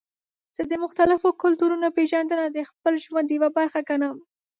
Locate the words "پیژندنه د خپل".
1.97-2.93